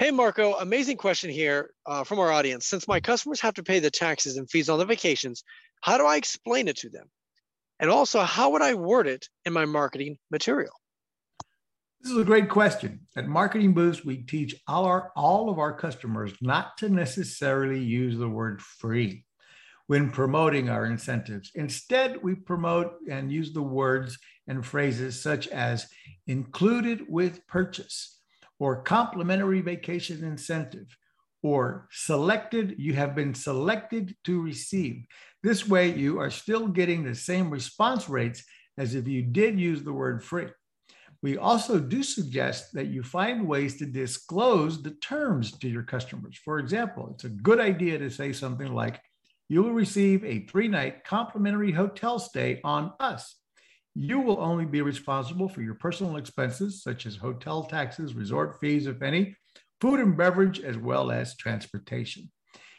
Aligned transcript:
Hey, 0.00 0.10
Marco, 0.10 0.54
amazing 0.54 0.96
question 0.96 1.30
here 1.30 1.70
uh, 1.86 2.02
from 2.02 2.18
our 2.18 2.32
audience. 2.32 2.66
Since 2.66 2.88
my 2.88 2.98
customers 2.98 3.40
have 3.40 3.54
to 3.54 3.62
pay 3.62 3.78
the 3.78 3.92
taxes 3.92 4.36
and 4.36 4.50
fees 4.50 4.68
on 4.68 4.80
the 4.80 4.84
vacations, 4.84 5.44
how 5.82 5.98
do 5.98 6.04
I 6.04 6.16
explain 6.16 6.66
it 6.66 6.76
to 6.78 6.88
them? 6.88 7.08
And 7.78 7.90
also, 7.90 8.22
how 8.22 8.50
would 8.50 8.62
I 8.62 8.74
word 8.74 9.06
it 9.06 9.28
in 9.44 9.52
my 9.52 9.66
marketing 9.66 10.18
material? 10.32 10.72
This 12.00 12.10
is 12.10 12.18
a 12.18 12.24
great 12.24 12.48
question. 12.48 13.06
At 13.16 13.28
Marketing 13.28 13.72
Boost, 13.72 14.04
we 14.04 14.16
teach 14.18 14.56
all, 14.66 14.84
our, 14.84 15.12
all 15.14 15.48
of 15.48 15.60
our 15.60 15.72
customers 15.72 16.32
not 16.40 16.76
to 16.78 16.88
necessarily 16.88 17.78
use 17.78 18.18
the 18.18 18.28
word 18.28 18.60
free 18.60 19.24
when 19.86 20.10
promoting 20.10 20.68
our 20.68 20.86
incentives. 20.86 21.52
Instead, 21.54 22.20
we 22.20 22.34
promote 22.34 22.94
and 23.08 23.30
use 23.30 23.52
the 23.52 23.62
words 23.62 24.18
and 24.48 24.66
phrases 24.66 25.22
such 25.22 25.46
as 25.48 25.86
included 26.26 27.04
with 27.08 27.46
purchase 27.46 28.14
or 28.58 28.82
complimentary 28.82 29.60
vacation 29.60 30.24
incentive 30.24 30.96
or 31.42 31.88
selected, 31.90 32.74
you 32.78 32.94
have 32.94 33.14
been 33.14 33.34
selected 33.34 34.16
to 34.24 34.40
receive. 34.40 35.04
This 35.42 35.68
way, 35.68 35.92
you 35.92 36.18
are 36.18 36.30
still 36.30 36.68
getting 36.68 37.04
the 37.04 37.14
same 37.14 37.50
response 37.50 38.08
rates 38.08 38.42
as 38.78 38.94
if 38.94 39.06
you 39.06 39.22
did 39.22 39.60
use 39.60 39.82
the 39.82 39.92
word 39.92 40.24
free. 40.24 40.46
We 41.22 41.38
also 41.38 41.78
do 41.78 42.02
suggest 42.02 42.72
that 42.74 42.88
you 42.88 43.02
find 43.02 43.46
ways 43.46 43.78
to 43.78 43.86
disclose 43.86 44.82
the 44.82 44.90
terms 44.90 45.52
to 45.58 45.68
your 45.68 45.82
customers. 45.82 46.38
For 46.44 46.58
example, 46.58 47.10
it's 47.14 47.24
a 47.24 47.30
good 47.30 47.60
idea 47.60 47.98
to 47.98 48.10
say 48.10 48.32
something 48.32 48.74
like, 48.74 49.00
you 49.48 49.62
will 49.62 49.72
receive 49.72 50.24
a 50.24 50.46
three 50.46 50.68
night 50.68 51.04
complimentary 51.04 51.72
hotel 51.72 52.18
stay 52.18 52.60
on 52.64 52.92
us. 53.00 53.36
You 53.94 54.20
will 54.20 54.40
only 54.40 54.64
be 54.64 54.82
responsible 54.82 55.48
for 55.48 55.62
your 55.62 55.74
personal 55.74 56.16
expenses, 56.16 56.82
such 56.82 57.06
as 57.06 57.16
hotel 57.16 57.64
taxes, 57.64 58.14
resort 58.14 58.58
fees, 58.60 58.86
if 58.86 59.02
any, 59.02 59.36
food 59.80 60.00
and 60.00 60.16
beverage, 60.16 60.60
as 60.60 60.76
well 60.76 61.12
as 61.12 61.36
transportation. 61.36 62.30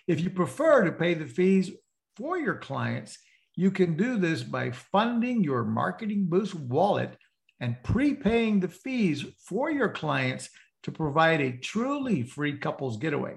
If 0.08 0.20
you 0.20 0.30
prefer 0.30 0.84
to 0.84 0.92
pay 0.92 1.14
the 1.14 1.26
fees 1.26 1.72
for 2.17 2.38
your 2.38 2.56
clients, 2.56 3.17
you 3.56 3.72
can 3.72 3.95
do 3.95 4.17
this 4.17 4.44
by 4.44 4.72
funding 4.72 5.44
your 5.44 5.64
Marketing 5.64 6.26
Boost 6.28 6.54
wallet 6.54 7.16
and 7.61 7.82
prepaying 7.84 8.59
the 8.59 8.67
fees 8.67 9.26
for 9.39 9.72
your 9.72 9.89
clients 9.89 10.50
to 10.84 10.92
provide 10.92 11.39
a 11.39 11.58
truly 11.58 12.23
free 12.23 12.58
couples 12.58 12.98
getaway. 12.98 13.36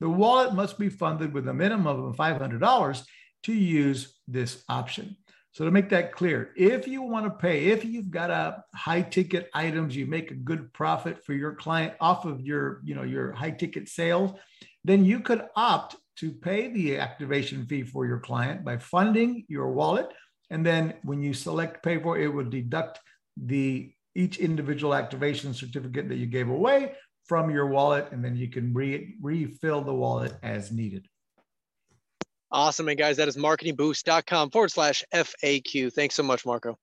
The 0.00 0.10
wallet 0.10 0.54
must 0.54 0.78
be 0.78 0.88
funded 0.88 1.32
with 1.32 1.46
a 1.46 1.54
minimum 1.54 2.04
of 2.04 2.16
$500 2.16 3.04
to 3.44 3.52
use 3.52 4.18
this 4.26 4.64
option. 4.68 5.16
So 5.52 5.64
to 5.64 5.70
make 5.70 5.88
that 5.90 6.12
clear, 6.12 6.52
if 6.56 6.86
you 6.86 7.02
want 7.02 7.26
to 7.26 7.30
pay, 7.30 7.66
if 7.66 7.84
you've 7.84 8.10
got 8.10 8.30
a 8.30 8.62
high 8.74 9.02
ticket 9.02 9.50
items, 9.52 9.96
you 9.96 10.06
make 10.06 10.30
a 10.30 10.34
good 10.34 10.72
profit 10.72 11.24
for 11.24 11.32
your 11.32 11.54
client 11.54 11.94
off 12.00 12.24
of 12.24 12.40
your, 12.40 12.80
you 12.84 12.94
know, 12.94 13.02
your 13.02 13.32
high 13.32 13.50
ticket 13.50 13.88
sales, 13.88 14.32
then 14.84 15.04
you 15.04 15.20
could 15.20 15.42
opt 15.56 15.96
to 16.16 16.30
pay 16.30 16.72
the 16.72 16.98
activation 16.98 17.66
fee 17.66 17.82
for 17.82 18.06
your 18.06 18.20
client 18.20 18.64
by 18.64 18.78
funding 18.78 19.44
your 19.48 19.72
wallet. 19.72 20.08
And 20.50 20.64
then 20.64 20.94
when 21.02 21.20
you 21.20 21.34
select 21.34 21.82
pay 21.82 22.00
for 22.00 22.18
it, 22.18 22.28
will 22.28 22.48
deduct 22.48 23.00
the 23.36 23.92
each 24.14 24.38
individual 24.38 24.94
activation 24.94 25.54
certificate 25.54 26.08
that 26.08 26.16
you 26.16 26.26
gave 26.26 26.48
away 26.48 26.92
from 27.26 27.50
your 27.50 27.66
wallet, 27.66 28.08
and 28.12 28.24
then 28.24 28.36
you 28.36 28.48
can 28.48 28.74
re- 28.74 29.14
refill 29.22 29.82
the 29.82 29.94
wallet 29.94 30.34
as 30.42 30.72
needed. 30.72 31.06
Awesome. 32.52 32.88
And 32.88 32.98
guys, 32.98 33.16
that 33.18 33.28
is 33.28 33.36
marketingboost.com 33.36 34.50
forward 34.50 34.70
slash 34.70 35.04
FAQ. 35.14 35.92
Thanks 35.92 36.14
so 36.14 36.22
much, 36.22 36.44
Marco. 36.44 36.78